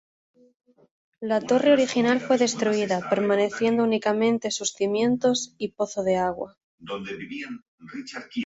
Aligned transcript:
La 1.19 1.39
torre 1.41 1.71
original 1.73 2.21
fue 2.21 2.39
destruida, 2.39 3.07
permaneciendo 3.07 3.83
únicamente 3.83 4.49
sus 4.49 4.71
cimientos 4.73 5.53
y 5.59 5.73
pozo 5.73 6.01
de 6.01 6.15
agua. 6.17 6.57